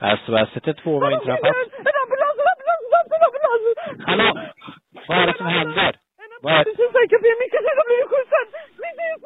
SOS 0.00 0.50
112, 0.56 1.00
vad 1.00 1.02
har 1.02 1.12
inträffat? 1.18 1.56
En 1.90 1.96
ambulans, 2.04 2.36
en 2.42 2.48
ambulans, 2.54 3.08
en 3.16 3.22
ambulans! 3.28 3.64
Hallå? 4.08 4.28
Vad 5.08 5.18
är 5.18 5.26
det 5.26 5.36
som 5.36 5.46
händer? 5.46 5.96
Vad 6.42 6.52
är... 6.52 6.64
Sultancafé, 6.64 7.28
Micke 7.40 7.56
har 7.80 7.86
blivit 7.90 8.08
skjutsad! 8.12 8.46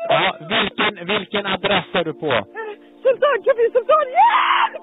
Ja, 0.09 0.37
vilken, 0.55 1.07
vilken 1.07 1.47
adress 1.47 1.85
är 1.93 2.05
du 2.05 2.13
på? 2.13 2.31
Sultancafé, 3.03 3.63
Sultan, 3.73 4.07
hjälp! 4.19 4.83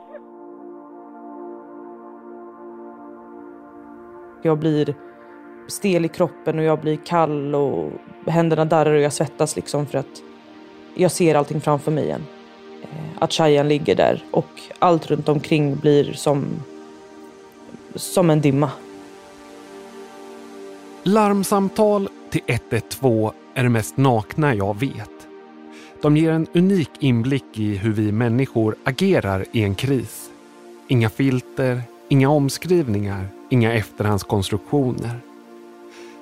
Jag 4.44 4.60
blir 4.60 4.96
stel 5.68 6.06
i 6.06 6.08
kroppen 6.08 6.60
och 6.60 6.66
jag 6.66 6.80
blir 6.80 6.98
kall 7.06 7.56
och 7.56 7.92
händerna 8.28 8.66
darrar 8.66 8.94
och 8.94 9.02
jag 9.02 9.14
svettas 9.14 9.56
liksom 9.56 9.86
för 9.86 9.98
att 9.98 10.24
jag 10.96 11.12
ser 11.12 11.36
allting 11.36 11.62
framför 11.62 11.92
mig 11.92 12.04
igen. 12.04 12.22
Eh, 12.82 12.88
att 13.20 13.34
Shayan 13.34 13.68
ligger 13.68 13.96
där 13.96 14.24
och 14.32 14.62
allt 14.80 15.08
runt 15.08 15.30
omkring 15.30 15.76
blir 15.76 16.14
som, 16.14 16.46
som 17.96 18.30
en 18.30 18.42
dimma. 18.42 18.70
Larmsamtal 21.04 22.10
till 22.30 22.42
112 22.48 23.32
är 23.54 23.64
det 23.64 23.70
mest 23.70 23.98
nakna 23.98 24.56
jag 24.56 24.80
vet. 24.80 25.28
De 26.02 26.18
ger 26.18 26.32
en 26.32 26.48
unik 26.54 26.90
inblick 27.00 27.60
i 27.60 27.76
hur 27.76 27.94
vi 27.94 28.12
människor 28.12 28.76
agerar 28.84 29.46
i 29.52 29.64
en 29.64 29.76
kris. 29.76 30.30
Inga 30.88 31.10
filter, 31.10 31.82
inga 32.10 32.30
omskrivningar, 32.30 33.28
inga 33.50 33.74
efterhandskonstruktioner. 33.74 35.20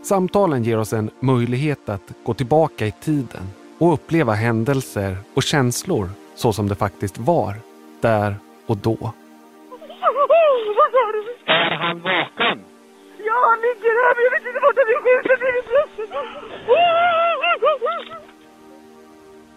Samtalen 0.03 0.63
ger 0.63 0.77
oss 0.77 0.93
en 0.93 1.09
möjlighet 1.19 1.89
att 1.89 2.13
gå 2.23 2.33
tillbaka 2.33 2.87
i 2.87 2.91
tiden 2.91 3.49
och 3.77 3.93
uppleva 3.93 4.33
händelser 4.33 5.17
och 5.33 5.43
känslor 5.43 6.09
så 6.39 6.53
som 6.53 6.67
det 6.67 6.75
faktiskt 6.75 7.17
var, 7.17 7.55
där 8.01 8.35
och 8.65 8.77
då. 8.77 8.91
Oh, 8.91 9.09
vad 10.77 10.91
sa 10.91 11.11
du? 11.13 11.51
Är 11.53 11.75
han 11.75 12.01
vaken? 12.01 12.59
Ja, 13.25 13.37
han 13.49 13.59
ligger 13.61 13.93
här, 14.03 14.15
men 14.15 14.23
jag 14.23 14.31
vet 14.31 14.47
inte 14.47 14.59
vart 14.61 14.77
han 14.81 14.87
är 14.93 14.99
skjuten. 15.03 15.37
Det 15.41 15.47
är 15.47 15.63
plötsligt. 15.71 16.13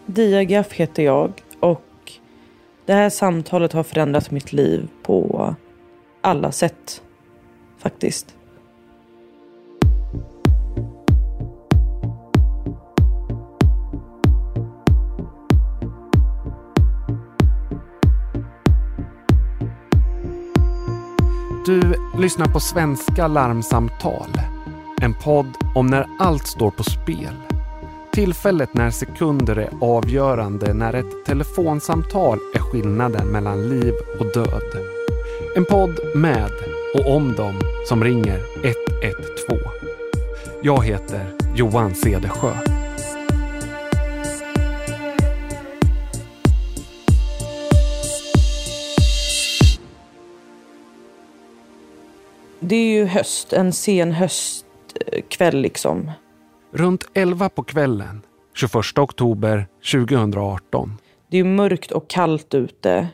Diagaf 0.06 0.72
heter 0.72 1.02
jag 1.02 1.32
och 1.60 2.12
det 2.86 2.92
här 2.92 3.10
samtalet 3.10 3.72
har 3.72 3.82
förändrat 3.82 4.30
mitt 4.30 4.52
liv 4.52 4.88
på 5.02 5.54
alla 6.20 6.52
sätt. 6.52 7.02
Faktiskt. 7.78 8.34
Lyssnar 22.22 22.46
på 22.46 22.60
Svenska 22.60 23.26
larmsamtal. 23.26 24.30
En 25.00 25.14
podd 25.14 25.56
om 25.74 25.86
när 25.86 26.06
allt 26.18 26.46
står 26.46 26.70
på 26.70 26.82
spel. 26.82 27.34
Tillfället 28.12 28.74
när 28.74 28.90
sekunder 28.90 29.56
är 29.56 29.70
avgörande, 29.80 30.74
när 30.74 30.94
ett 30.94 31.24
telefonsamtal 31.26 32.38
är 32.54 32.58
skillnaden 32.58 33.26
mellan 33.26 33.68
liv 33.68 33.94
och 34.20 34.26
död. 34.34 34.86
En 35.56 35.64
podd 35.64 36.00
med 36.14 36.50
och 36.94 37.16
om 37.16 37.34
dem 37.34 37.54
som 37.88 38.04
ringer 38.04 38.40
112. 39.02 39.60
Jag 40.62 40.84
heter 40.84 41.26
Johan 41.54 41.94
Cedersjö. 41.94 42.71
Det 52.64 52.76
är 52.76 52.92
ju 52.92 53.06
höst, 53.06 53.52
en 53.52 53.72
sen 53.72 54.12
höstkväll 54.12 55.60
liksom. 55.60 56.10
Runt 56.72 57.04
11 57.14 57.48
på 57.48 57.62
kvällen, 57.62 58.22
21 58.54 58.98
oktober 58.98 59.66
2018. 59.92 60.98
Det 61.30 61.38
är 61.38 61.44
mörkt 61.44 61.92
och 61.92 62.10
kallt 62.10 62.54
ute. 62.54 63.08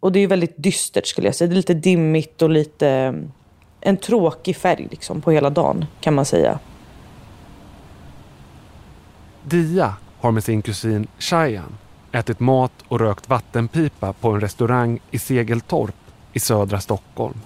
Och 0.00 0.12
det 0.12 0.20
är 0.20 0.26
väldigt 0.26 0.54
dystert 0.56 1.06
skulle 1.06 1.28
jag 1.28 1.34
säga. 1.34 1.48
Det 1.48 1.54
är 1.54 1.56
lite 1.56 1.74
dimmigt 1.74 2.42
och 2.42 2.50
lite... 2.50 3.14
En 3.80 3.96
tråkig 3.96 4.56
färg 4.56 4.88
liksom 4.90 5.20
på 5.20 5.30
hela 5.30 5.50
dagen 5.50 5.86
kan 6.00 6.14
man 6.14 6.24
säga. 6.24 6.58
Dia 9.44 9.94
har 10.18 10.30
med 10.30 10.44
sin 10.44 10.62
kusin 10.62 11.06
Shayan 11.18 11.78
ätit 12.12 12.40
mat 12.40 12.72
och 12.88 13.00
rökt 13.00 13.28
vattenpipa 13.28 14.12
på 14.12 14.30
en 14.30 14.40
restaurang 14.40 15.00
i 15.10 15.18
Segeltorp 15.18 15.94
i 16.32 16.40
södra 16.40 16.80
Stockholm. 16.80 17.40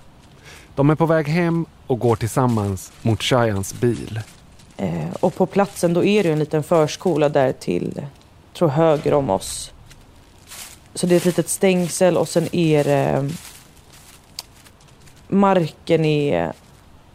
De 0.78 0.91
är 0.91 0.94
på 0.94 1.06
väg 1.06 1.28
hem 1.28 1.66
och 1.87 1.99
går 1.99 2.16
tillsammans 2.16 2.93
mot 3.03 3.22
Shayans 3.22 3.75
bil. 3.81 4.21
Eh, 4.77 5.11
och 5.21 5.34
på 5.34 5.47
platsen 5.47 5.94
då 5.94 6.05
är 6.05 6.22
det 6.22 6.33
en 6.33 6.39
liten 6.39 6.62
förskola 6.62 7.28
där 7.28 7.53
till, 7.53 8.03
tror 8.55 8.69
höger 8.69 9.15
om 9.15 9.31
oss. 9.31 9.72
Så 10.94 11.06
det 11.06 11.15
är 11.15 11.16
ett 11.16 11.25
litet 11.25 11.49
stängsel 11.49 12.16
och 12.16 12.28
sen 12.28 12.49
är 12.53 12.84
det... 12.84 13.31
Marken 15.28 16.05
är... 16.05 16.53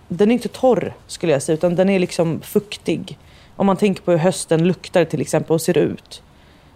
Den 0.08 0.32
är 0.32 0.34
inte 0.34 0.50
torr 0.50 0.94
skulle 1.08 1.32
jag 1.32 1.44
säga, 1.44 1.54
utan 1.54 1.76
den 1.76 1.90
är 1.90 2.00
liksom 2.00 2.42
fuktig. 2.42 3.18
Om 3.56 3.66
man 3.66 3.78
tänker 3.78 4.04
på 4.04 4.12
hur 4.12 4.18
hösten 4.18 4.68
luktar 4.68 5.06
till 5.06 5.22
exempel 5.22 5.54
och 5.54 5.62
ser 5.62 5.78
ut. 5.78 6.24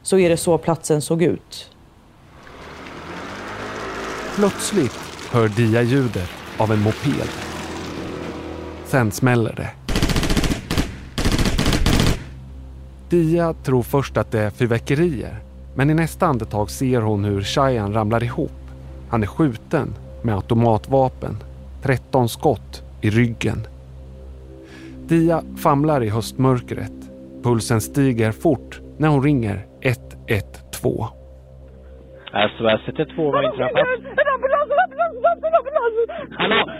Så 0.02 0.18
är 0.18 0.30
det 0.30 0.38
så 0.38 0.58
platsen 0.58 1.02
såg 1.02 1.22
ut. 1.22 1.72
Plötsligt 4.36 5.00
hör 5.32 5.48
Dia 5.48 5.82
ljudet 5.82 6.37
av 6.58 6.72
en 6.72 6.80
moped. 6.80 7.30
Sen 8.86 9.12
smäller 9.12 9.54
det. 9.56 9.70
Dia 13.10 13.54
tror 13.54 13.84
först 13.84 14.18
att 14.18 14.32
det 14.32 14.40
är 14.40 14.50
fyrverkerier 14.50 15.40
men 15.78 15.90
i 15.90 15.94
nästa 15.94 16.26
andetag 16.26 16.70
ser 16.70 17.02
hon 17.02 17.24
hur 17.26 17.42
Shayan 17.42 17.94
ramlar 17.94 18.24
ihop. 18.24 18.52
Han 19.10 19.24
är 19.24 19.28
skjuten 19.28 19.96
med 20.22 20.36
automatvapen. 20.36 21.36
13 21.84 22.30
skott 22.30 22.84
i 23.02 23.10
ryggen. 23.10 23.68
Dia 25.08 25.42
famlar 25.58 26.04
i 26.04 26.10
höstmörkret. 26.10 26.92
Pulsen 27.44 27.82
stiger 27.82 28.32
fort 28.32 28.82
när 28.98 29.08
hon 29.08 29.24
ringer 29.24 29.66
112. 29.82 31.06
SOS 32.58 32.88
112, 32.88 33.32
vad 33.32 33.36
har 33.36 33.44
inträffat? 33.44 34.27
En 35.38 35.44
en 35.44 36.10
en! 36.10 36.38
Hallå? 36.38 36.72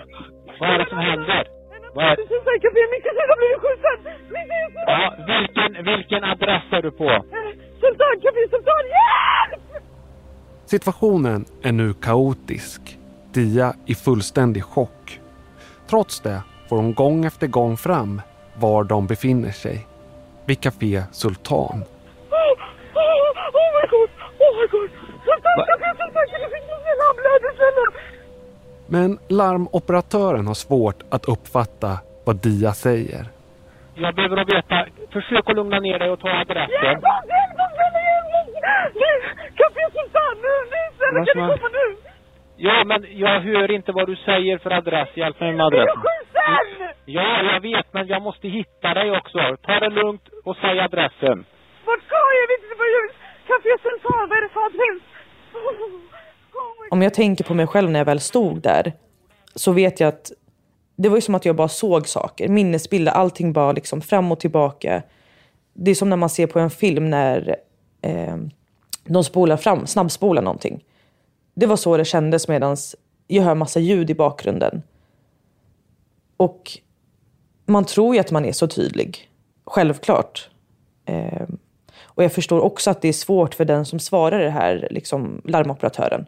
Vad 0.60 0.70
är 0.70 0.80
det 0.80 0.90
som 0.90 0.98
händer? 0.98 1.48
Vad 1.94 2.06
är... 2.06 2.10
Har 2.10 3.38
blivit 3.38 3.62
skjutsad! 3.62 4.00
Mitt 4.30 4.48
i 4.48 4.84
Ja, 4.86 5.16
vilken, 5.28 5.86
vilken 5.86 6.24
adress 6.24 6.64
är 6.72 6.82
du 6.82 6.92
på? 6.92 7.24
Sultancafé, 7.82 8.48
Sultan, 8.50 8.84
hjälp! 8.98 9.84
Situationen 10.66 11.46
är 11.64 11.72
nu 11.72 11.94
kaotisk. 11.94 12.98
Dia 13.34 13.74
i 13.86 13.96
fullständig 13.96 14.64
chock. 14.64 15.20
Trots 15.90 16.22
det 16.22 16.42
får 16.70 16.76
hon 16.78 16.94
gång 16.94 17.26
efter 17.26 17.48
gång 17.48 17.78
fram 17.78 18.22
var 18.56 18.84
de 18.84 19.08
befinner 19.08 19.52
sig. 19.52 19.88
Vid 20.46 20.62
Café 20.62 21.04
Sultan. 21.12 21.84
Oh, 22.30 22.54
oh, 22.94 23.28
oh 23.60 23.70
my 23.78 23.88
god, 23.94 24.10
oh 24.40 24.54
my 24.60 24.68
god! 24.72 24.90
Sultancafé, 25.26 25.90
Sultancafé, 25.98 26.38
det 26.44 26.50
finns 26.54 26.70
ingen 26.80 27.00
ambulans, 27.10 27.56
snälla! 27.58 28.17
Men 28.90 29.20
larmoperatören 29.30 30.48
har 30.48 30.54
svårt 30.54 31.00
att 31.12 31.26
uppfatta 31.26 31.92
vad 32.26 32.36
Dia 32.36 32.72
säger. 32.72 33.26
Jag 33.96 34.16
behöver 34.16 34.38
att 34.38 34.50
veta. 34.54 34.86
Försök 35.14 35.50
att 35.50 35.56
lugna 35.56 35.80
ner 35.80 36.00
dig 36.00 36.10
och 36.10 36.20
ta 36.20 36.30
adressen. 36.30 37.02
Ja, 42.58 42.84
men 42.86 43.06
jag 43.10 43.40
hör 43.40 43.72
inte 43.72 43.92
vad 43.92 44.08
du 44.08 44.16
säger 44.16 44.58
för 44.58 44.72
adress. 44.72 45.10
Hjälp 45.14 45.40
mig 45.40 45.54
med 45.54 45.66
adressen. 45.66 46.02
Ja, 47.06 47.42
jag 47.54 47.60
vet, 47.62 47.94
men 47.94 48.08
jag 48.08 48.22
måste 48.22 48.48
hitta 48.48 48.94
dig 48.94 49.12
också. 49.18 49.40
Ta 49.62 49.80
det 49.80 49.90
lugnt 49.90 50.30
och 50.46 50.58
säg 50.62 50.80
adressen. 50.80 51.46
Vart 51.86 52.02
ska 52.08 52.16
jag? 52.16 52.36
Jag 52.42 52.48
vet 52.52 52.64
inte 52.64 52.76
vad 52.84 52.90
jag. 52.98 53.08
Café 53.48 53.70
Sultan, 53.84 54.30
vad 54.30 54.38
är 54.38 54.42
det 54.42 54.50
för 54.50 54.66
adress? 54.70 55.02
Om 56.92 57.02
jag 57.02 57.14
tänker 57.14 57.44
på 57.44 57.54
mig 57.54 57.68
själv 57.68 57.92
när 57.92 58.00
jag 58.00 58.06
väl 58.06 58.20
stod 58.20 58.62
där 58.62 58.94
så 59.56 59.72
vet 59.72 60.00
jag 60.00 60.08
att 60.08 60.32
det 60.96 61.10
var 61.10 61.18
ju 61.18 61.22
som 61.22 61.36
att 61.36 61.46
jag 61.46 61.56
bara 61.56 61.68
såg 61.68 62.08
saker. 62.08 62.48
Minnesbilder, 62.48 63.12
allting 63.12 63.54
bara 63.54 63.72
liksom 63.72 64.02
fram 64.02 64.32
och 64.32 64.40
tillbaka. 64.40 65.04
Det 65.74 65.92
är 65.92 65.96
som 65.96 66.10
när 66.10 66.18
man 66.18 66.30
ser 66.30 66.48
på 66.48 66.60
en 66.60 66.70
film 66.70 67.10
när 67.10 67.56
eh, 68.02 68.38
de 69.04 69.24
spolar 69.24 69.58
fram, 69.58 69.88
snabbspolar 69.88 70.42
någonting. 70.42 70.84
Det 71.54 71.66
var 71.66 71.76
så 71.76 71.98
det 71.98 72.06
kändes 72.06 72.48
medan 72.48 72.78
jag 73.28 73.44
hör 73.44 73.56
massa 73.56 73.80
ljud 73.80 74.10
i 74.10 74.16
bakgrunden. 74.16 74.82
Och 76.38 76.72
man 77.66 77.86
tror 77.86 78.16
ju 78.16 78.22
att 78.22 78.32
man 78.32 78.46
är 78.46 78.52
så 78.52 78.68
tydlig. 78.68 79.30
Självklart. 79.66 80.50
Eh, 81.06 81.48
och 82.04 82.24
jag 82.24 82.32
förstår 82.32 82.60
också 82.60 82.90
att 82.90 83.02
det 83.02 83.08
är 83.08 83.14
svårt 83.14 83.54
för 83.54 83.66
den 83.66 83.86
som 83.86 84.00
svarar 84.00 84.40
det 84.40 84.50
här, 84.50 84.88
liksom 84.92 85.42
larmoperatören. 85.46 86.26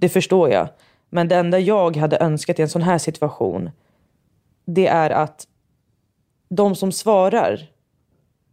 Det 0.00 0.08
förstår 0.08 0.50
jag. 0.50 0.68
Men 1.10 1.28
det 1.28 1.36
enda 1.36 1.58
jag 1.58 1.96
hade 1.96 2.18
önskat 2.18 2.58
i 2.58 2.62
en 2.62 2.68
sån 2.68 2.82
här 2.82 2.98
situation, 2.98 3.70
det 4.64 4.86
är 4.86 5.10
att 5.10 5.46
de 6.48 6.74
som 6.74 6.92
svarar 6.92 7.60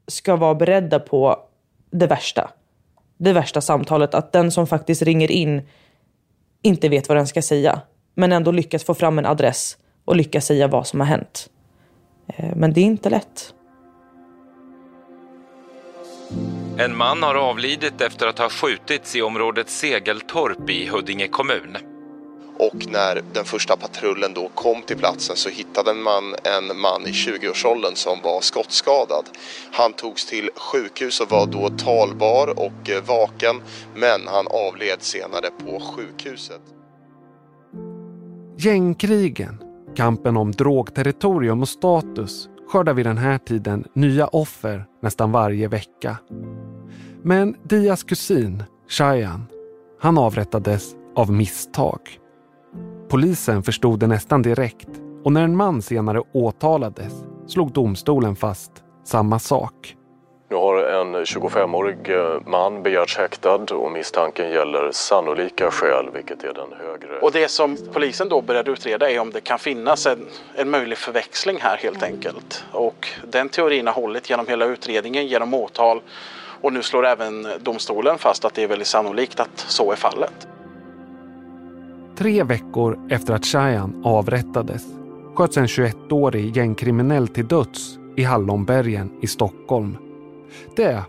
ska 0.07 0.35
vara 0.35 0.55
beredda 0.55 0.99
på 0.99 1.39
det 1.91 2.07
värsta. 2.07 2.51
Det 3.17 3.33
värsta 3.33 3.61
samtalet. 3.61 4.13
Att 4.13 4.31
den 4.31 4.51
som 4.51 4.67
faktiskt 4.67 5.01
ringer 5.01 5.31
in 5.31 5.61
inte 6.61 6.89
vet 6.89 7.09
vad 7.09 7.17
den 7.17 7.27
ska 7.27 7.41
säga. 7.41 7.81
Men 8.13 8.31
ändå 8.31 8.51
lyckas 8.51 8.83
få 8.83 8.93
fram 8.93 9.19
en 9.19 9.25
adress 9.25 9.77
och 10.05 10.15
lyckas 10.15 10.45
säga 10.45 10.67
vad 10.67 10.87
som 10.87 10.99
har 10.99 11.07
hänt. 11.07 11.49
Eh, 12.27 12.55
men 12.55 12.73
det 12.73 12.81
är 12.81 12.85
inte 12.85 13.09
lätt. 13.09 13.53
En 16.79 16.97
man 16.97 17.23
har 17.23 17.35
avlidit 17.35 18.01
efter 18.01 18.27
att 18.27 18.39
ha 18.39 18.49
skjutits 18.49 19.15
i 19.15 19.21
området 19.21 19.69
Segeltorp 19.69 20.69
i 20.69 20.87
Huddinge 20.87 21.27
kommun. 21.27 21.77
Och 22.57 22.75
när 22.91 23.21
den 23.33 23.45
första 23.45 23.77
patrullen 23.77 24.33
då 24.33 24.49
kom 24.55 24.81
till 24.81 24.97
platsen 24.97 25.35
så 25.35 25.49
hittade 25.49 25.93
man 25.93 26.23
en 26.43 26.79
man 26.79 27.01
i 27.05 27.11
20-årsåldern 27.11 27.95
som 27.95 28.17
var 28.23 28.41
skottskadad. 28.41 29.25
Han 29.71 29.93
togs 29.93 30.25
till 30.25 30.49
sjukhus 30.55 31.21
och 31.21 31.31
var 31.31 31.45
då 31.45 31.69
talbar 31.69 32.59
och 32.59 32.89
eh, 32.89 33.03
vaken 33.07 33.61
men 33.95 34.27
han 34.27 34.47
avled 34.47 35.01
senare 35.01 35.49
på 35.65 35.79
sjukhuset. 35.79 36.61
Gängkrigen, 38.57 39.63
kampen 39.95 40.37
om 40.37 40.51
drogterritorium 40.51 41.61
och 41.61 41.69
status 41.69 42.49
skördar 42.67 42.93
vid 42.93 43.05
den 43.05 43.17
här 43.17 43.37
tiden 43.37 43.83
nya 43.93 44.27
offer 44.27 44.85
nästan 45.01 45.31
varje 45.31 45.67
vecka. 45.67 46.17
Men 47.27 47.55
Dias 47.63 48.03
kusin, 48.03 48.63
Shayan, 48.89 49.47
han 49.99 50.17
avrättades 50.17 50.95
av 51.15 51.31
misstag. 51.31 51.99
Polisen 53.09 53.63
förstod 53.63 53.99
det 53.99 54.07
nästan 54.07 54.41
direkt 54.41 54.89
och 55.23 55.31
när 55.31 55.43
en 55.43 55.55
man 55.55 55.81
senare 55.81 56.21
åtalades 56.33 57.13
slog 57.47 57.71
domstolen 57.71 58.35
fast 58.35 58.71
samma 59.05 59.39
sak. 59.39 59.95
Nu 60.49 60.55
har 60.55 60.83
en 60.83 61.15
25-årig 61.15 62.09
eh, 62.09 62.41
man 62.45 62.83
begärts 62.83 63.17
häktad 63.17 63.75
och 63.75 63.91
misstanken 63.91 64.49
gäller 64.49 64.91
sannolika 64.91 65.71
skäl, 65.71 66.09
vilket 66.13 66.43
är 66.43 66.53
den 66.53 66.73
högre. 66.79 67.19
Och 67.21 67.31
det 67.31 67.47
som 67.47 67.77
polisen 67.93 68.29
då 68.29 68.41
började 68.41 68.71
utreda 68.71 69.11
är 69.11 69.19
om 69.19 69.31
det 69.31 69.41
kan 69.41 69.59
finnas 69.59 70.05
en, 70.05 70.25
en 70.55 70.69
möjlig 70.69 70.97
förväxling 70.97 71.57
här 71.61 71.77
helt 71.77 72.03
enkelt. 72.03 72.65
Och 72.71 73.07
den 73.31 73.49
teorin 73.49 73.87
har 73.87 73.93
hållit 73.93 74.29
genom 74.29 74.47
hela 74.47 74.65
utredningen, 74.65 75.27
genom 75.27 75.53
åtal 75.53 76.01
och 76.61 76.73
nu 76.73 76.83
slår 76.83 77.05
även 77.05 77.47
domstolen 77.61 78.17
fast 78.17 78.45
att 78.45 78.53
det 78.53 78.63
är 78.63 78.67
väldigt 78.67 78.87
sannolikt 78.87 79.39
att 79.39 79.59
så 79.67 79.91
är 79.91 79.95
fallet. 79.95 80.47
Tre 82.17 82.43
veckor 82.43 82.99
efter 83.09 83.33
att 83.33 83.45
Shayan 83.45 84.01
avrättades 84.05 84.83
sköts 85.37 85.57
en 85.57 85.65
21-årig 85.65 86.57
gängkriminell 86.57 87.27
till 87.27 87.47
döds 87.47 87.97
i 88.15 88.23
Hallonbergen 88.23 89.11
i 89.21 89.27
Stockholm. 89.27 89.97
Det 90.75 91.03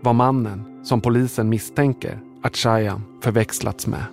var 0.00 0.12
mannen 0.12 0.80
som 0.84 1.00
polisen 1.00 1.48
misstänker 1.48 2.20
att 2.42 2.56
Shayan 2.56 3.20
förväxlats 3.22 3.86
med. 3.86 4.04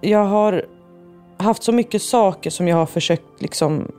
Jag 0.00 0.24
har 0.24 0.64
haft 1.36 1.62
så 1.62 1.72
mycket 1.72 2.02
saker 2.02 2.50
som 2.50 2.68
jag 2.68 2.76
har 2.76 2.86
försökt 2.86 3.42
liksom 3.42 3.92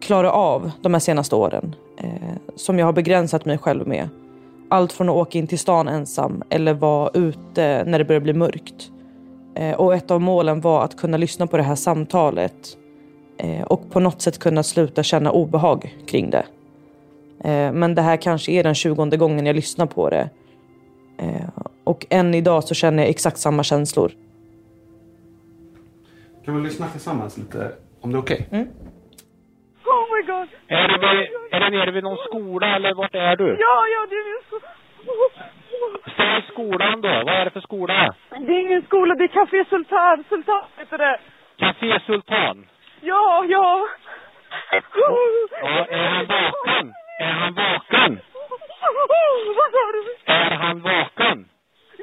klara 0.00 0.32
av 0.32 0.70
de 0.82 0.94
här 0.94 1.00
senaste 1.00 1.36
åren. 1.36 1.74
Eh, 2.02 2.36
som 2.56 2.78
jag 2.78 2.86
har 2.86 2.92
begränsat 2.92 3.44
mig 3.44 3.58
själv 3.58 3.88
med. 3.88 4.08
Allt 4.68 4.92
från 4.92 5.08
att 5.08 5.14
åka 5.14 5.38
in 5.38 5.46
till 5.46 5.58
stan 5.58 5.88
ensam 5.88 6.42
eller 6.50 6.74
vara 6.74 7.10
ute 7.14 7.84
när 7.86 7.98
det 7.98 8.04
börjar 8.04 8.20
bli 8.20 8.32
mörkt. 8.32 8.90
Eh, 9.54 9.74
och 9.74 9.94
ett 9.94 10.10
av 10.10 10.20
målen 10.20 10.60
var 10.60 10.84
att 10.84 10.96
kunna 10.96 11.16
lyssna 11.16 11.46
på 11.46 11.56
det 11.56 11.62
här 11.62 11.74
samtalet 11.74 12.76
eh, 13.38 13.62
och 13.62 13.90
på 13.90 14.00
något 14.00 14.22
sätt 14.22 14.38
kunna 14.38 14.62
sluta 14.62 15.02
känna 15.02 15.30
obehag 15.30 15.96
kring 16.06 16.30
det. 16.30 16.44
Eh, 17.44 17.72
men 17.72 17.94
det 17.94 18.02
här 18.02 18.16
kanske 18.16 18.52
är 18.52 18.64
den 18.64 18.74
tjugonde 18.74 19.16
gången 19.16 19.46
jag 19.46 19.56
lyssnar 19.56 19.86
på 19.86 20.10
det. 20.10 20.30
Eh, 21.18 21.48
och 21.84 22.06
än 22.10 22.34
idag 22.34 22.64
så 22.64 22.74
känner 22.74 23.02
jag 23.02 23.10
exakt 23.10 23.38
samma 23.38 23.62
känslor. 23.62 24.12
Kan 26.44 26.56
vi 26.56 26.62
lyssna 26.62 26.88
tillsammans 26.88 27.38
lite, 27.38 27.72
om 28.00 28.12
det 28.12 28.18
är 28.18 28.22
okej? 28.22 28.48
Mm. 28.50 28.68
God! 30.30 30.48
Är 30.68 30.88
det, 30.88 30.98
vid, 30.98 31.28
är 31.50 31.60
det 31.60 31.70
nere 31.70 31.90
vid 31.90 32.04
någon 32.04 32.16
skola 32.16 32.66
eller 32.76 32.94
vart 32.94 33.14
är 33.14 33.36
du? 33.36 33.56
Ja, 33.60 33.86
ja, 33.94 34.06
det 34.10 34.16
är 34.16 34.24
min 34.30 34.42
skola. 34.46 34.68
Säg 36.16 36.44
skolan 36.52 37.00
då. 37.00 37.08
Vad 37.08 37.34
är 37.34 37.44
det 37.44 37.50
för 37.50 37.60
skola? 37.60 38.14
Det 38.30 38.52
är 38.56 38.60
ingen 38.60 38.82
skola, 38.82 39.14
det 39.14 39.24
är 39.24 39.28
Café 39.28 39.64
Sultan. 39.70 40.24
Sultan 40.28 40.62
heter 40.76 40.98
det. 40.98 41.18
Café 41.56 42.00
Sultan. 42.06 42.66
Ja, 43.00 43.44
ja. 43.48 43.86
Ja, 44.70 45.86
är 45.88 46.08
han 46.08 46.26
vaken? 46.26 46.94
Är 47.20 47.32
han 47.32 47.54
vaken? 47.54 48.20
Vad 49.56 49.70
sa 49.74 49.84
du? 49.92 50.32
Är 50.32 50.50
han 50.50 50.80
vaken? 50.82 51.48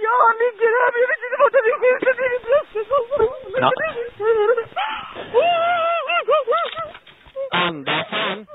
Ja, 0.05 0.15
han 0.27 0.35
ligger 0.43 0.69
här, 0.79 0.89
men 0.93 0.99
jag 1.03 1.09
vet 1.11 1.21
inte 1.25 1.37
vart 1.43 1.55
han 1.57 1.65
är 1.71 1.75
skjuten. 1.81 2.13
Det 2.17 2.25
är 2.25 2.31
mitt 2.35 2.45
bröst. 2.47 2.73
Ja. 3.61 3.71
Andas 7.51 8.07
han? 8.09 8.45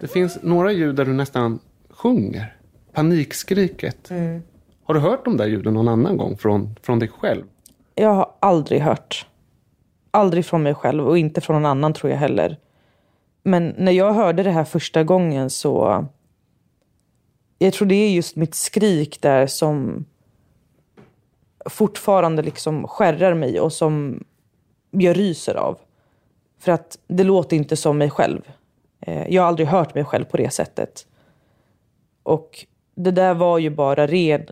Det 0.00 0.05
finns 0.16 0.42
några 0.42 0.72
ljud 0.72 0.96
där 0.96 1.04
du 1.04 1.12
nästan 1.12 1.58
sjunger. 1.90 2.56
Panikskriket. 2.92 4.10
Har 4.84 4.94
du 4.94 5.00
hört 5.00 5.24
de 5.24 5.36
där 5.36 5.46
ljuden 5.46 5.74
någon 5.74 5.88
annan 5.88 6.16
gång 6.16 6.36
från, 6.36 6.76
från 6.82 6.98
dig 6.98 7.08
själv? 7.08 7.44
Jag 7.94 8.14
har 8.14 8.32
aldrig 8.40 8.80
hört. 8.80 9.26
Aldrig 10.10 10.46
från 10.46 10.62
mig 10.62 10.74
själv 10.74 11.08
och 11.08 11.18
inte 11.18 11.40
från 11.40 11.54
någon 11.62 11.70
annan 11.70 11.92
tror 11.92 12.10
jag 12.10 12.18
heller. 12.18 12.56
Men 13.42 13.74
när 13.78 13.92
jag 13.92 14.12
hörde 14.12 14.42
det 14.42 14.50
här 14.50 14.64
första 14.64 15.04
gången 15.04 15.50
så... 15.50 16.04
Jag 17.58 17.72
tror 17.72 17.88
det 17.88 17.94
är 17.94 18.10
just 18.10 18.36
mitt 18.36 18.54
skrik 18.54 19.20
där 19.20 19.46
som 19.46 20.04
fortfarande 21.70 22.42
liksom 22.42 22.88
skärrar 22.88 23.34
mig 23.34 23.60
och 23.60 23.72
som 23.72 24.24
jag 24.90 25.18
ryser 25.18 25.54
av. 25.54 25.78
För 26.58 26.72
att 26.72 26.98
det 27.06 27.24
låter 27.24 27.56
inte 27.56 27.76
som 27.76 27.98
mig 27.98 28.10
själv. 28.10 28.42
Eh, 29.00 29.28
Jag 29.34 29.42
har 29.42 29.48
aldrig 29.48 29.68
hört 29.68 29.94
mig 29.94 30.04
själv 30.04 30.24
på 30.24 30.36
det 30.36 30.50
sättet. 30.50 31.06
Och 32.22 32.66
det 32.94 33.10
där 33.10 33.34
var 33.34 33.58
ju 33.58 33.70
bara 33.70 34.06
ren 34.06 34.46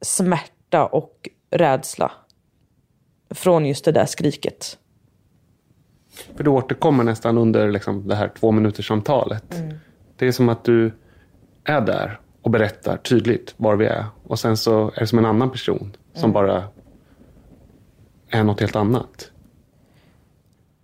smärta 0.00 0.86
och 0.86 1.28
rädsla. 1.50 2.12
Från 3.30 3.66
just 3.66 3.84
det 3.84 3.92
där 3.92 4.06
skriket. 4.06 4.78
För 6.36 6.44
du 6.44 6.50
återkommer 6.50 7.04
nästan 7.04 7.38
under 7.38 7.70
liksom 7.70 8.08
det 8.08 8.14
här 8.14 8.28
två 8.40 8.50
minuters 8.50 8.88
samtalet. 8.88 9.62
Det 10.16 10.26
är 10.26 10.32
som 10.32 10.48
att 10.48 10.64
du 10.64 10.92
är 11.64 11.80
där 11.80 12.20
och 12.42 12.50
berättar 12.50 12.96
tydligt 12.96 13.54
var 13.56 13.76
vi 13.76 13.86
är. 13.86 14.04
Och 14.26 14.38
sen 14.38 14.56
så 14.56 14.90
är 14.94 15.00
det 15.00 15.06
som 15.06 15.18
en 15.18 15.26
annan 15.26 15.50
person 15.50 15.96
som 16.14 16.32
bara 16.32 16.64
är 18.28 18.44
något 18.44 18.60
helt 18.60 18.76
annat. 18.76 19.29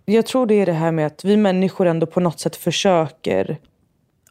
Jag 0.09 0.25
tror 0.25 0.45
det 0.45 0.53
är 0.53 0.65
det 0.65 0.73
här 0.73 0.91
med 0.91 1.05
att 1.07 1.25
vi 1.25 1.37
människor 1.37 1.85
ändå 1.85 2.05
på 2.05 2.19
något 2.19 2.39
sätt 2.39 2.55
försöker 2.55 3.57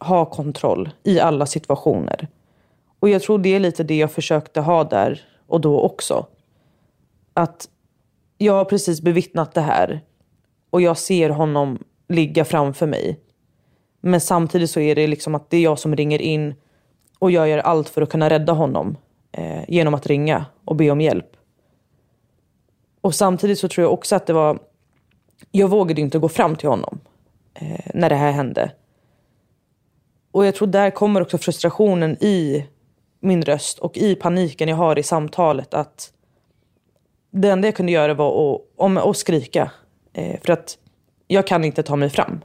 ha 0.01 0.25
kontroll 0.25 0.91
i 1.03 1.21
alla 1.21 1.47
situationer. 1.47 2.29
Och 3.01 3.09
jag 3.09 3.23
tror 3.23 3.39
det 3.39 3.55
är 3.55 3.61
lite 3.61 3.83
det 3.83 3.97
jag 3.97 4.13
försökte 4.13 4.61
ha 4.61 4.85
där 4.85 5.21
och 5.47 5.61
då 5.61 5.81
också. 5.81 6.27
Att 7.35 7.69
jag 8.39 8.53
har 8.53 8.65
precis 8.65 9.01
bevittnat 9.01 9.55
det 9.55 9.61
här 9.61 10.01
och 10.71 10.81
jag 10.81 10.99
ser 10.99 11.31
honom 11.31 11.79
ligga 12.09 12.45
framför 12.45 12.87
mig. 12.87 13.21
Men 14.01 14.21
samtidigt 14.21 14.71
så 14.71 14.81
är 14.81 14.95
det 14.95 15.07
liksom 15.07 15.35
att 15.35 15.51
det 15.51 15.57
är 15.57 15.63
jag 15.63 15.79
som 15.79 15.97
ringer 15.97 16.23
in 16.23 16.55
och 17.19 17.31
jag 17.31 17.49
gör 17.49 17.59
allt 17.59 17.89
för 17.89 18.03
att 18.03 18.11
kunna 18.11 18.31
rädda 18.31 18.53
honom 18.53 18.97
eh, 19.33 19.65
genom 19.69 19.95
att 19.95 20.07
ringa 20.07 20.47
och 20.65 20.77
be 20.77 20.91
om 20.91 21.01
hjälp. 21.01 21.37
Och 23.01 23.15
samtidigt 23.15 23.59
så 23.59 23.69
tror 23.69 23.83
jag 23.83 23.93
också 23.93 24.17
att 24.17 24.27
det 24.27 24.33
var 24.33 24.59
jag 25.51 25.69
vågade 25.69 26.01
inte 26.01 26.19
gå 26.19 26.29
fram 26.29 26.57
till 26.57 26.69
honom 26.69 27.01
eh, 27.55 27.91
när 27.95 28.09
det 28.09 28.17
här 28.17 28.33
hände. 28.33 28.73
Och 30.31 30.47
jag 30.47 30.55
tror 30.55 30.69
där 30.69 30.91
kommer 30.91 31.23
också 31.23 31.39
frustrationen 31.39 32.17
i 32.25 32.67
min 33.21 33.43
röst 33.43 33.79
och 33.79 33.97
i 33.97 34.15
paniken 34.15 34.69
jag 34.69 34.77
har 34.77 34.99
i 34.99 35.03
samtalet 35.03 35.75
att 35.75 36.13
det 37.31 37.51
enda 37.51 37.69
jag 37.69 37.77
kunde 37.77 37.93
göra 37.93 38.15
var 38.15 38.55
att, 38.55 38.61
om, 38.77 38.97
att 38.97 39.17
skrika. 39.17 39.71
Eh, 40.13 40.41
för 40.41 40.53
att 40.53 40.79
jag 41.27 41.47
kan 41.47 41.65
inte 41.65 41.83
ta 41.83 41.97
mig 41.97 42.11
fram. 42.11 42.41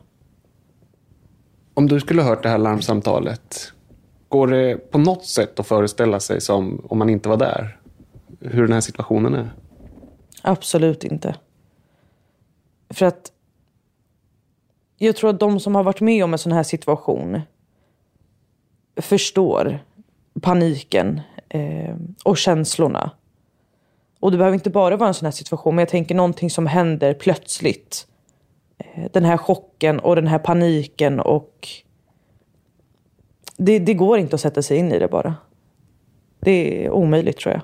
Om 1.74 1.88
du 1.88 2.00
skulle 2.00 2.22
ha 2.22 2.30
hört 2.30 2.44
det 2.44 2.50
här 2.50 2.58
larmsamtalet, 2.58 3.74
går 4.30 4.48
det 4.48 4.92
på 4.92 4.98
något 4.98 5.26
sätt 5.26 5.60
att 5.60 5.68
föreställa 5.68 6.20
sig 6.20 6.42
som 6.42 6.86
om 6.90 6.98
man 6.98 7.10
inte 7.10 7.30
var 7.30 7.38
där? 7.38 7.78
Hur 8.40 8.62
den 8.62 8.74
här 8.74 8.82
situationen 8.82 9.34
är? 9.34 9.54
Absolut 10.42 11.04
inte. 11.04 11.36
För 12.94 13.06
att 13.06 13.32
jag 14.98 15.16
tror 15.16 15.30
att 15.30 15.40
de 15.40 15.60
som 15.60 15.76
har 15.76 15.84
varit 15.84 16.02
med 16.02 16.24
om 16.24 16.34
en 16.34 16.40
sån 16.40 16.52
här 16.52 16.64
situation 16.64 17.42
förstår 18.96 19.80
paniken 20.42 21.22
eh, 21.50 21.96
och 22.24 22.38
känslorna. 22.38 23.12
Och 24.20 24.32
det 24.32 24.38
behöver 24.38 24.56
inte 24.56 24.70
bara 24.70 24.98
vara 24.98 25.08
en 25.08 25.14
sån 25.14 25.26
här 25.26 25.32
situation, 25.32 25.76
men 25.76 25.82
jag 25.82 25.90
tänker 25.90 26.16
någonting 26.16 26.50
som 26.50 26.68
händer 26.68 27.14
plötsligt. 27.14 28.08
Eh, 28.78 29.12
den 29.12 29.26
här 29.26 29.38
chocken 29.38 30.00
och 30.00 30.16
den 30.16 30.28
här 30.28 30.40
paniken 30.40 31.20
och 31.20 31.68
det, 33.58 33.80
det 33.80 33.94
går 33.94 34.18
inte 34.18 34.36
att 34.36 34.42
sätta 34.42 34.62
sig 34.62 34.78
in 34.78 34.92
i 34.92 35.00
det 35.00 35.08
bara. 35.08 35.36
Det 36.40 36.86
är 36.86 36.90
omöjligt 36.90 37.38
tror 37.38 37.54
jag. 37.54 37.62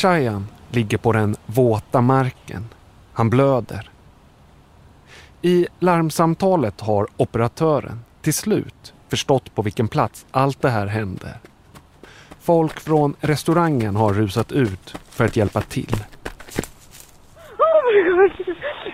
Shayan 0.00 0.46
ligger 0.70 0.98
på 0.98 1.12
den 1.12 1.36
våta 1.46 2.00
marken. 2.00 2.68
Han 3.12 3.30
blöder. 3.30 3.90
I 5.42 5.66
larmsamtalet 5.78 6.80
har 6.80 7.06
operatören 7.16 8.00
till 8.22 8.34
slut 8.34 8.94
förstått 9.08 9.54
på 9.54 9.62
vilken 9.62 9.88
plats 9.88 10.26
allt 10.30 10.62
det 10.62 10.70
här 10.70 10.86
hände. 10.86 11.34
Folk 12.40 12.80
från 12.80 13.14
restaurangen 13.20 13.96
har 13.96 14.14
rusat 14.14 14.52
ut 14.52 14.94
för 15.08 15.24
att 15.24 15.36
hjälpa 15.36 15.60
till. 15.60 15.96
Oh 17.58 17.92
my 17.92 18.10
god! 18.10 18.39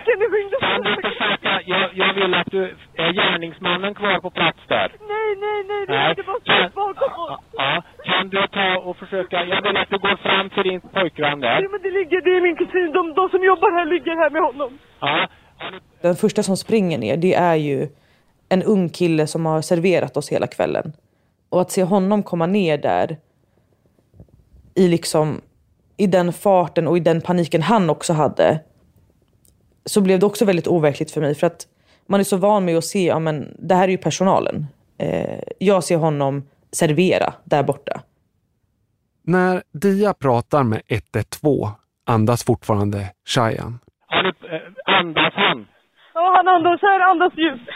Kan 0.05 0.19
du 0.21 0.25
skynda 0.31 0.57
Kan 0.59 0.81
du 0.83 0.95
försöka, 1.09 1.51
jag, 1.65 1.89
jag 2.01 2.13
vill 2.13 2.33
att 2.33 2.47
du, 2.51 2.63
är 2.95 3.11
gärningsmannen 3.13 3.93
kvar 3.95 4.19
på 4.19 4.29
plats 4.29 4.59
där? 4.67 4.89
Nej, 5.13 5.29
nej, 5.43 5.59
nej, 5.69 5.85
det 5.87 5.93
Nej. 5.93 6.11
är 6.17 6.23
bara 6.23 6.39
stopp 6.39 6.73
bakom 6.75 7.23
oss. 7.23 7.39
Ja, 7.53 7.83
kan 8.05 8.29
du 8.29 8.47
ta 8.47 8.77
och 8.77 8.97
försöka, 8.97 9.35
jag 9.45 9.61
vill 9.61 9.77
att 9.77 9.89
du 9.89 9.97
går 9.97 10.15
fram 10.15 10.49
till 10.49 10.63
din 10.63 10.81
pojkvän 10.81 11.41
Ja, 11.41 11.47
där. 11.47 11.67
men 11.71 11.81
det 11.81 11.91
ligger, 11.91 12.21
det 12.21 12.31
är 12.37 12.41
min 12.41 12.55
kusin. 12.55 12.91
De, 12.93 13.13
de 13.13 13.29
som 13.29 13.43
jobbar 13.43 13.71
här 13.77 13.85
ligger 13.85 14.15
här 14.15 14.29
med 14.29 14.41
honom. 14.41 14.77
Ja, 14.99 15.27
Den 16.01 16.15
första 16.15 16.43
som 16.43 16.57
springer 16.57 16.97
ner, 16.97 17.17
det 17.17 17.33
är 17.33 17.55
ju 17.55 17.87
en 18.49 18.63
ung 18.63 18.89
kille 18.89 19.27
som 19.27 19.45
har 19.45 19.61
serverat 19.61 20.17
oss 20.17 20.29
hela 20.31 20.47
kvällen. 20.47 20.93
Och 21.49 21.61
att 21.61 21.71
se 21.71 21.83
honom 21.83 22.23
komma 22.23 22.45
ner 22.45 22.77
där 22.77 23.17
i 24.75 24.87
liksom 24.87 25.41
i 25.97 26.07
den 26.07 26.33
farten 26.33 26.87
och 26.87 26.97
i 26.97 26.99
den 26.99 27.21
paniken 27.21 27.61
han 27.61 27.89
också 27.89 28.13
hade 28.13 28.59
så 29.87 30.01
blev 30.01 30.19
det 30.19 30.25
också 30.25 30.45
väldigt 30.45 30.67
overkligt 30.67 31.11
för 31.11 31.21
mig 31.21 31.35
för 31.35 31.47
att 31.47 31.67
man 32.07 32.19
är 32.19 32.23
så 32.23 32.37
van 32.37 32.65
med 32.65 32.77
att 32.77 32.85
se, 32.85 33.05
ja 33.05 33.19
men 33.19 33.55
det 33.59 33.75
här 33.75 33.83
är 33.83 33.91
ju 33.91 33.97
personalen. 33.97 34.67
Eh, 34.97 35.39
jag 35.59 35.83
ser 35.83 35.97
honom 35.97 36.43
servera 36.71 37.33
där 37.43 37.63
borta. 37.63 38.01
När 39.23 39.63
Dia 39.73 40.13
pratar 40.13 40.63
med 40.63 40.81
112 40.87 41.71
andas 42.05 42.43
fortfarande 42.43 43.13
Shayan. 43.25 43.79
eh, 44.11 44.95
andas 44.99 45.33
han? 45.33 45.67
Ja, 46.13 46.33
han 46.35 46.47
andas 46.47 46.81
här, 46.81 46.99
andas 47.11 47.33
djupt. 47.37 47.69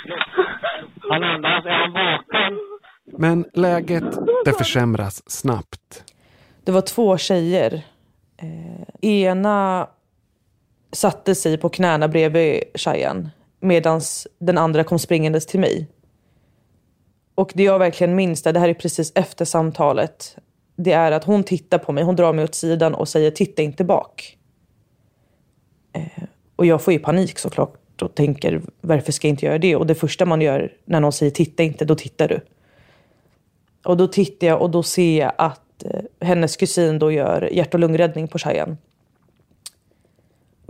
Han 1.09 1.23
andas, 1.23 1.65
är 1.65 1.69
han 1.69 1.93
vaken? 1.93 2.59
Men 3.17 3.45
läget 3.53 4.17
det 4.45 4.53
försämras 4.53 5.31
snabbt. 5.31 6.03
Det 6.65 6.71
var 6.71 6.81
två 6.81 7.17
tjejer. 7.17 7.73
Eh, 8.37 9.09
ena 9.09 9.87
satte 10.91 11.35
sig 11.35 11.57
på 11.57 11.69
knäna 11.69 12.07
bredvid 12.07 12.63
Shayan 12.75 13.29
medan 13.59 14.01
den 14.39 14.57
andra 14.57 14.83
kom 14.83 14.99
springandes 14.99 15.45
till 15.45 15.59
mig. 15.59 15.87
Och 17.35 17.51
det 17.55 17.63
jag 17.63 17.79
verkligen 17.79 18.15
minns, 18.15 18.41
det 18.41 18.59
här 18.59 18.69
är 18.69 18.73
precis 18.73 19.11
efter 19.15 19.45
samtalet, 19.45 20.37
det 20.75 20.91
är 20.91 21.11
att 21.11 21.23
hon 21.23 21.43
tittar 21.43 21.77
på 21.77 21.91
mig, 21.91 22.03
hon 22.03 22.15
drar 22.15 22.33
mig 22.33 22.43
åt 22.43 22.55
sidan 22.55 22.93
och 22.93 23.07
säger 23.07 23.31
titta 23.31 23.61
inte 23.61 23.83
bak. 23.83 24.37
Eh, 25.93 26.23
och 26.55 26.65
jag 26.65 26.81
får 26.81 26.93
ju 26.93 26.99
panik 26.99 27.39
såklart 27.39 28.01
och 28.01 28.15
tänker 28.15 28.61
varför 28.81 29.11
ska 29.11 29.27
jag 29.27 29.33
inte 29.33 29.45
göra 29.45 29.57
det? 29.57 29.75
Och 29.75 29.87
det 29.87 29.95
första 29.95 30.25
man 30.25 30.41
gör 30.41 30.73
när 30.85 30.99
någon 30.99 31.11
säger 31.11 31.31
titta 31.31 31.63
inte, 31.63 31.85
då 31.85 31.95
tittar 31.95 32.27
du. 32.27 32.39
Och 33.83 33.97
då 33.97 34.07
tittar 34.07 34.47
jag 34.47 34.61
och 34.61 34.69
då 34.69 34.83
ser 34.83 35.19
jag 35.19 35.31
att 35.37 35.83
eh, 35.83 36.01
hennes 36.27 36.57
kusin 36.57 36.99
då 36.99 37.11
gör 37.11 37.49
hjärt 37.53 37.73
och 37.73 37.79
lungräddning 37.79 38.27
på 38.27 38.39
Shayan. 38.39 38.77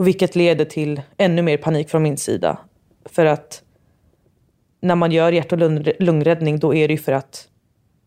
Och 0.01 0.07
Vilket 0.07 0.35
leder 0.35 0.65
till 0.65 1.01
ännu 1.17 1.41
mer 1.41 1.57
panik 1.57 1.89
från 1.89 2.03
min 2.03 2.17
sida. 2.17 2.57
För 3.05 3.25
att 3.25 3.63
när 4.81 4.95
man 4.95 5.11
gör 5.11 5.31
hjärt 5.31 5.51
och 5.51 5.57
lungräddning 5.99 6.59
då 6.59 6.73
är 6.75 6.87
det 6.87 6.93
ju 6.93 6.97
för 6.97 7.11
att 7.11 7.47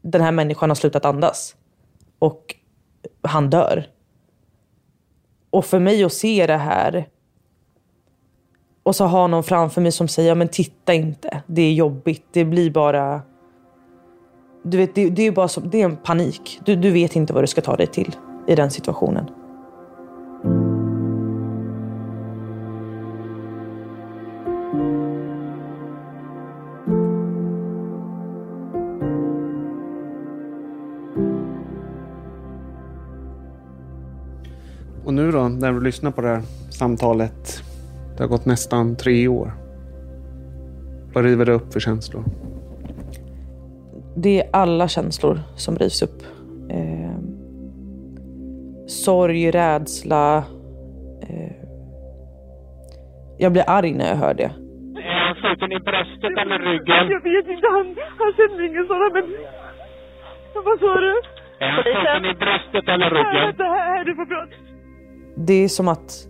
den 0.03 0.21
här 0.21 0.33
människan 0.33 0.71
har 0.71 0.75
slutat 0.75 1.05
andas. 1.05 1.57
Och 2.19 2.55
han 3.23 3.51
dör. 3.51 3.87
Och 5.51 5.65
för 5.65 5.79
mig 5.79 6.05
att 6.05 6.13
se 6.13 6.47
det 6.47 6.57
här 6.57 7.09
och 8.83 8.97
så 8.97 9.07
ha 9.07 9.27
någon 9.27 9.45
framför 9.45 9.81
mig 9.81 9.93
som 9.93 10.09
säger, 10.09 10.29
"Ja, 10.29 10.35
men 10.35 10.49
titta 10.49 10.95
inte, 10.95 11.43
det 11.47 11.63
är 11.63 11.73
jobbigt, 11.73 12.25
det 12.33 12.45
blir 12.45 12.71
bara 12.71 13.23
du 14.63 14.77
vet, 14.77 14.95
det, 14.95 15.11
det 15.11 15.23
är 15.23 15.33
bara 15.33 15.49
som, 15.49 15.71
det 15.71 15.81
är 15.81 15.85
en 15.85 15.97
panik. 15.97 16.61
Du, 16.65 16.77
du 16.77 16.91
vet 16.91 17.17
inte 17.17 17.33
vad 17.33 17.43
du 17.43 17.47
ska 17.47 17.61
ta 17.61 17.77
dig 17.77 17.87
till 17.87 18.17
i 18.47 18.55
den 18.55 18.71
situationen. 18.71 19.44
När 35.65 35.73
du 35.73 35.81
lyssnar 35.81 36.11
på 36.11 36.21
det 36.21 36.29
här 36.29 36.43
samtalet. 36.71 37.63
Det 38.17 38.23
har 38.23 38.29
gått 38.29 38.47
nästan 38.47 38.97
tre 38.97 39.29
år. 39.29 39.53
Vad 41.15 41.25
river 41.25 41.45
det 41.45 41.53
upp 41.53 41.73
för 41.73 41.81
känslor? 41.81 42.25
Det 44.17 44.41
är 44.41 44.51
alla 44.53 44.89
känslor 44.89 45.41
som 45.57 45.77
rivs 45.77 46.03
upp. 46.03 46.23
Eh, 46.71 47.19
sorg, 48.87 49.51
rädsla. 49.51 50.45
Eh, 51.23 51.53
jag 53.39 53.53
blir 53.53 53.65
arg 53.67 53.93
när 53.93 54.09
jag 54.09 54.17
hör 54.17 54.35
det. 54.35 54.51
Är 54.97 55.21
han 55.27 55.35
skjuten 55.35 55.73
i 55.73 55.81
bröstet 55.81 56.39
eller 56.43 56.59
ryggen? 56.59 57.09
Jag 57.11 57.23
vet 57.23 57.47
inte, 57.55 57.69
han, 57.77 57.97
han 58.19 58.33
känner 58.37 58.67
ingen 58.69 58.87
sådana 58.87 59.11
men... 59.15 59.25
Vad 60.65 60.79
sa 60.81 61.01
du? 61.01 61.13
Är 61.59 61.71
han 61.71 61.83
skjuten 61.83 62.25
i 62.25 62.35
bröstet 62.35 62.89
eller 62.89 63.11
ryggen? 63.11 63.47
vänta, 63.47 63.65
här, 63.65 63.97
här, 63.97 64.05
du 64.05 64.15
får 64.15 64.27
prata. 64.27 64.74
Det 65.35 65.55
är 65.55 65.69
som 65.69 65.89
att 65.89 66.29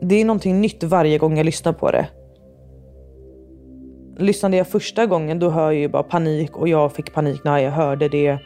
det 0.00 0.14
är 0.14 0.24
någonting 0.24 0.60
nytt 0.60 0.82
varje 0.82 1.18
gång 1.18 1.36
jag 1.36 1.46
lyssnar 1.46 1.72
på 1.72 1.90
det. 1.90 2.08
Lyssnade 4.18 4.56
jag 4.56 4.68
första 4.68 5.06
gången 5.06 5.38
då 5.38 5.50
hör 5.50 5.64
jag 5.64 5.74
ju 5.74 5.88
bara 5.88 6.02
panik 6.02 6.56
och 6.56 6.68
jag 6.68 6.92
fick 6.92 7.14
panik 7.14 7.44
när 7.44 7.58
jag 7.58 7.70
hörde 7.70 8.08
det. 8.08 8.38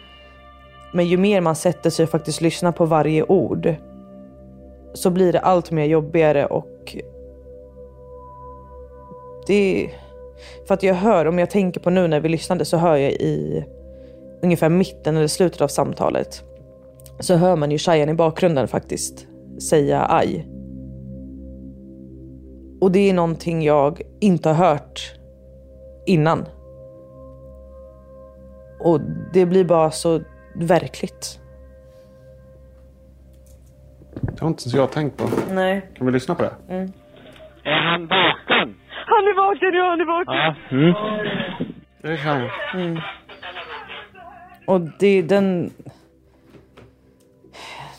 Men 0.93 1.07
ju 1.07 1.17
mer 1.17 1.41
man 1.41 1.57
sätter 1.57 1.91
sig 1.91 2.03
och 2.03 2.11
faktiskt 2.11 2.41
lyssnar 2.41 2.73
på 2.73 2.85
varje 2.85 3.23
ord 3.23 3.75
så 4.95 5.11
blir 5.11 5.33
det 5.33 5.41
allt 5.41 5.71
mer 5.71 5.85
jobbigare 5.85 6.47
och 6.47 6.97
det 9.47 9.85
är... 9.85 9.91
För 10.67 10.75
att 10.75 10.83
jag 10.83 10.95
hör, 10.95 11.27
om 11.27 11.39
jag 11.39 11.51
tänker 11.51 11.81
på 11.81 11.91
nu 11.91 12.09
när 12.09 12.21
vi 12.21 12.29
lyssnade 12.29 12.65
så 12.65 12.77
hör 12.77 12.97
jag 12.97 13.13
i 13.13 13.65
ungefär 14.43 14.69
mitten 14.69 15.17
eller 15.17 15.27
slutet 15.27 15.61
av 15.61 15.69
samtalet 15.69 16.45
så 17.21 17.35
hör 17.35 17.57
man 17.57 17.71
ju 17.71 17.79
Shayan 17.79 18.09
i 18.09 18.15
bakgrunden 18.15 18.69
faktiskt 18.69 19.27
säga 19.63 20.07
aj. 20.09 20.49
Och 22.81 22.93
det 22.93 23.11
är 23.11 23.15
någonting 23.15 23.63
jag 23.63 24.01
inte 24.21 24.49
har 24.49 24.71
hört 24.71 25.15
innan. 26.07 26.45
Och 28.81 29.01
det 29.33 29.47
blir 29.47 29.65
bara 29.65 29.91
så 29.91 30.21
verkligt. 30.55 31.41
Det 34.21 34.41
har 34.41 34.49
inte 34.49 34.63
ens 34.63 34.75
jag 34.75 34.93
tänkt 34.93 35.17
på. 35.17 35.25
Nej. 35.55 35.91
Kan 35.95 36.07
vi 36.07 36.13
lyssna 36.13 36.35
på 36.35 36.43
det? 36.43 36.53
Är 37.65 37.81
han 37.91 38.07
vaken? 38.07 38.75
Han 39.07 39.25
är 39.25 39.37
vaken, 39.37 39.75
ja 39.75 39.91
han 39.91 40.01
är 40.01 40.07
vaken. 40.07 40.35
Ja. 40.35 40.55
Mm. 40.71 40.95
Det 42.03 42.17
kan 42.17 42.41
jag. 42.41 42.51
Och 44.67 44.81
det 44.99 45.07
är 45.07 45.23
den... 45.23 45.71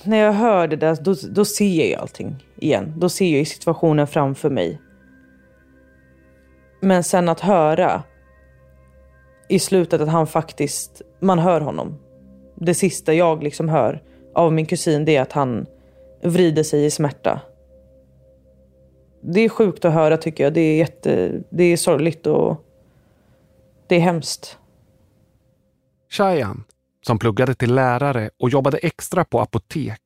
När 0.10 0.18
jag 0.18 0.34
hör 0.34 0.68
det 0.68 0.76
där, 0.76 0.98
då, 1.02 1.16
då 1.30 1.46
ser 1.46 1.92
jag 1.92 2.02
allting 2.02 2.46
igen. 2.56 2.94
Då 2.98 3.10
ser 3.10 3.26
jag 3.26 3.40
ju 3.40 3.46
situationen 3.46 4.08
framför 4.08 4.50
mig. 4.50 4.82
Men 6.80 7.04
sen 7.04 7.30
att 7.30 7.40
höra 7.40 8.04
i 9.50 9.60
slutet 9.60 10.02
att 10.02 10.10
han 10.10 10.28
faktiskt, 10.28 11.02
man 11.20 11.40
hör 11.40 11.62
honom. 11.62 12.00
Det 12.56 12.74
sista 12.74 13.14
jag 13.14 13.44
liksom 13.44 13.70
hör 13.70 14.04
av 14.34 14.54
min 14.54 14.66
kusin 14.66 15.06
det 15.06 15.16
är 15.16 15.22
att 15.22 15.32
han 15.32 15.66
vrider 16.22 16.64
sig 16.64 16.86
i 16.86 16.92
smärta. 16.92 17.42
Det 19.22 19.42
är 19.42 19.50
sjukt 19.50 19.86
att 19.86 19.94
höra 19.94 20.18
tycker 20.18 20.44
jag. 20.44 20.54
Det 20.54 20.62
är 20.62 20.78
jätte, 20.78 21.42
det 21.50 21.64
är 21.64 21.78
sorgligt 21.78 22.28
och 22.28 22.66
det 23.88 23.96
är 23.96 24.00
hemskt. 24.00 24.58
Shayan, 26.10 26.64
som 27.10 27.20
pluggade 27.20 27.56
till 27.56 27.76
lärare 27.76 28.30
och 28.40 28.50
jobbade 28.50 28.78
extra 28.78 29.26
på 29.26 29.42
apotek, 29.42 30.02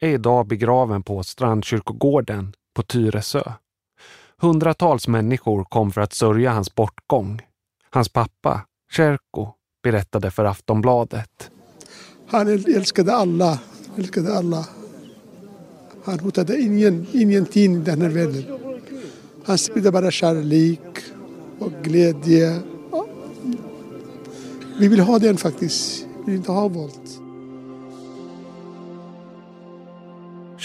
är 0.00 0.08
idag 0.08 0.46
begraven 0.46 1.02
på 1.02 1.22
Strandkyrkogården 1.22 2.52
på 2.74 2.82
Tyresö. 2.82 3.52
Hundratals 4.38 5.08
människor 5.08 5.64
kom 5.64 5.92
för 5.92 6.00
att 6.00 6.12
sörja 6.12 6.50
hans 6.50 6.74
bortgång. 6.74 7.40
Hans 7.90 8.08
pappa, 8.08 8.66
Cherko, 8.92 9.48
berättade 9.82 10.30
för 10.30 10.44
Aftonbladet. 10.44 11.50
Han 12.28 12.48
älskade 12.48 13.14
alla, 13.14 13.58
älskade 13.96 14.38
alla. 14.38 14.66
Han 16.04 16.20
hotade 16.20 16.60
ingen, 16.60 17.06
ingenting 17.12 17.74
i 17.76 17.78
den 17.78 18.02
här 18.02 18.08
världen. 18.08 18.44
Han 19.44 19.58
spridde 19.58 19.92
bara 19.92 20.10
kärlek 20.10 20.98
och 21.58 21.72
glädje. 21.82 22.60
Vi 24.78 24.88
vill 24.88 25.00
ha 25.00 25.18
den 25.18 25.36
faktiskt. 25.36 26.05
Inte 26.28 26.52
ha 26.52 26.68
våld. 26.68 27.08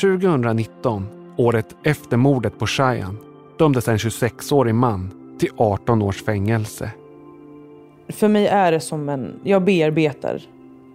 2019, 0.02 1.08
året 1.38 1.76
efter 1.84 2.18
mordet 2.18 2.60
på 2.60 2.68
Shayan, 2.68 3.18
dömdes 3.58 3.88
en 3.88 3.98
26-årig 3.98 4.76
man 4.76 5.12
till 5.40 5.50
18 5.58 6.02
års 6.02 6.24
fängelse. 6.24 6.92
För 8.08 8.28
mig 8.28 8.48
är 8.48 8.72
det 8.72 8.80
som 8.80 9.10
en... 9.10 9.40
Jag 9.44 9.64
bearbetar 9.64 10.42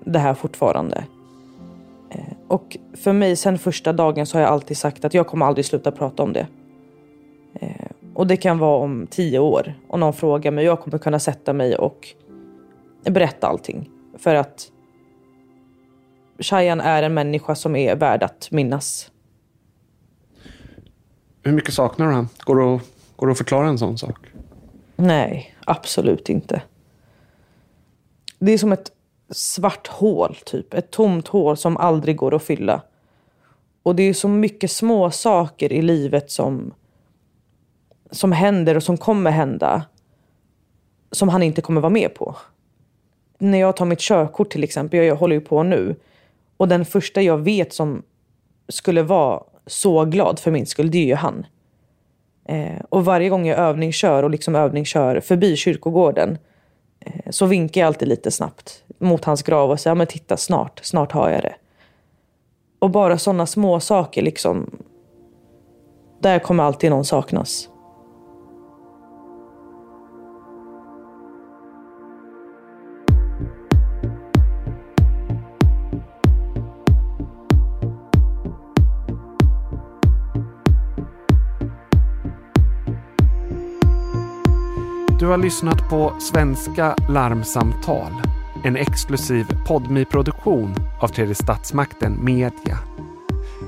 det 0.05 0.19
här 0.19 0.35
fortfarande. 0.35 1.05
Eh, 2.11 2.21
och 2.49 2.77
för 2.95 3.13
mig 3.13 3.37
sen 3.37 3.59
första 3.59 3.93
dagen 3.93 4.27
så 4.27 4.37
har 4.39 4.43
jag 4.43 4.51
alltid 4.51 4.77
sagt 4.77 5.05
att 5.05 5.15
jag 5.15 5.27
kommer 5.27 5.47
aldrig 5.47 5.65
sluta 5.65 5.93
prata 5.93 6.23
om 6.23 6.33
det. 6.33 6.47
Eh, 7.55 7.87
och 8.15 8.27
det 8.27 8.37
kan 8.37 8.59
vara 8.59 8.79
om 8.79 9.07
tio 9.11 9.39
år 9.39 9.75
och 9.89 9.99
någon 9.99 10.13
frågar 10.13 10.51
mig. 10.51 10.65
Jag 10.65 10.81
kommer 10.81 10.99
kunna 10.99 11.19
sätta 11.19 11.53
mig 11.53 11.77
och 11.77 12.09
berätta 13.05 13.47
allting. 13.47 13.91
För 14.19 14.35
att 14.35 14.73
Shayan 16.39 16.81
är 16.81 17.03
en 17.03 17.15
människa 17.15 17.55
som 17.55 17.77
är 17.77 17.97
värd 17.97 18.23
att 18.23 18.51
minnas. 18.51 19.11
Hur 21.43 21.53
mycket 21.53 21.75
saknar 21.75 22.07
du 22.07 22.13
han? 22.13 22.29
Går 22.45 22.57
det 22.57 22.75
att, 22.75 22.83
går 23.17 23.27
det 23.27 23.31
att 23.31 23.39
förklara 23.39 23.69
en 23.69 23.79
sån 23.79 23.99
sak? 23.99 24.19
Nej, 24.97 25.57
absolut 25.67 26.29
inte. 26.29 26.63
Det 28.39 28.53
är 28.53 28.59
som 28.59 28.73
ett 28.73 28.93
svart 29.31 29.87
hål, 29.87 30.37
typ. 30.45 30.75
Ett 30.75 30.91
tomt 30.91 31.29
hål 31.29 31.57
som 31.57 31.77
aldrig 31.77 32.17
går 32.17 32.35
att 32.35 32.43
fylla. 32.43 32.83
Och 33.83 33.97
det 33.97 34.03
är 34.03 34.15
så 34.15 34.29
mycket 34.29 34.71
små 34.71 35.11
saker 35.11 35.73
i 35.73 35.83
livet 35.83 36.31
som, 36.31 36.75
som 38.11 38.33
händer 38.33 38.77
och 38.77 38.83
som 38.83 38.97
kommer 38.97 39.31
hända 39.31 39.85
som 41.11 41.29
han 41.29 41.43
inte 41.43 41.63
kommer 41.63 41.81
vara 41.81 41.91
med 41.91 42.15
på. 42.15 42.37
När 43.39 43.59
jag 43.59 43.77
tar 43.77 43.85
mitt 43.85 44.01
körkort 44.01 44.51
till 44.51 44.65
exempel, 44.65 45.01
jag 45.01 45.17
håller 45.17 45.35
ju 45.35 45.41
på 45.41 45.63
nu. 45.63 45.97
Och 46.57 46.69
den 46.69 46.85
första 46.85 47.23
jag 47.23 47.39
vet 47.39 47.73
som 47.73 48.03
skulle 48.69 49.03
vara 49.03 49.43
så 49.67 50.05
glad 50.05 50.39
för 50.39 50.51
min 50.51 50.67
skull, 50.67 50.91
det 50.91 50.99
är 50.99 51.07
ju 51.07 51.15
han. 51.15 51.47
Eh, 52.45 52.81
och 52.89 53.05
varje 53.05 53.29
gång 53.29 53.47
jag 53.47 53.59
övningskör 53.59 54.23
och 54.23 54.31
liksom 54.31 54.55
övningskör 54.55 55.21
förbi 55.21 55.57
kyrkogården 55.57 56.39
eh, 57.01 57.31
så 57.31 57.47
vinkar 57.47 57.81
jag 57.81 57.87
alltid 57.87 58.09
lite 58.09 58.31
snabbt 58.31 58.85
mot 58.99 59.25
hans 59.25 59.43
grav 59.43 59.71
och 59.71 59.81
säger, 59.81 59.95
men 59.95 60.07
titta 60.07 60.37
snart, 60.37 60.81
snart 60.83 61.13
har 61.13 61.31
jag 61.31 61.43
det. 61.43 61.55
Och 62.79 62.91
bara 62.91 63.19
sådana 63.19 63.47
små 63.47 63.81
saker 63.81 64.23
liksom. 64.23 64.71
Där 66.21 66.39
kommer 66.39 66.65
alltid 66.65 66.91
någon 66.91 67.05
saknas. 67.05 67.69
Du 85.19 85.27
har 85.27 85.37
lyssnat 85.37 85.89
på 85.91 86.13
Svenska 86.21 86.97
larmsamtal. 87.09 88.13
En 88.65 88.77
exklusiv 88.77 89.47
podmi 89.67 90.05
produktion 90.05 90.75
av 91.01 91.09
Tredje 91.09 91.35
Statsmakten 91.35 92.25
Media. 92.25 92.79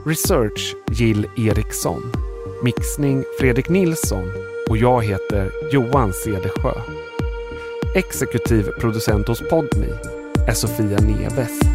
Research 0.07 0.75
Jill 0.91 1.27
Eriksson. 1.37 2.03
Mixning 2.65 3.25
Fredrik 3.41 3.69
Nilsson 3.69 4.25
och 4.71 4.77
jag 4.77 5.05
heter 5.05 5.51
Johan 5.73 6.13
Cedersjö. 6.13 6.73
Exekutiv 7.95 8.63
producent 8.81 9.29
hos 9.29 9.41
Podmi 9.51 9.93
är 10.49 10.55
Sofia 10.55 10.99
Neves. 10.99 11.68